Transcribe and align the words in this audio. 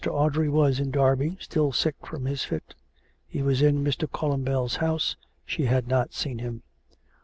Audrey 0.09 0.49
was 0.49 0.79
in 0.79 0.89
Derby, 0.89 1.37
still 1.39 1.71
sick 1.71 1.93
from 2.03 2.25
his 2.25 2.43
fit. 2.43 2.73
He 3.27 3.43
was 3.43 3.61
in 3.61 3.83
Mr. 3.83 4.11
Columbell's 4.11 4.77
house. 4.77 5.15
She 5.45 5.65
had 5.65 5.87
not 5.87 6.15
seen 6.15 6.39
him. 6.39 6.63